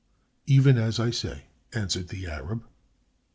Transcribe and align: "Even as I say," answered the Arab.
"Even 0.47 0.79
as 0.79 0.99
I 0.99 1.11
say," 1.11 1.43
answered 1.73 2.07
the 2.07 2.25
Arab. 2.25 2.63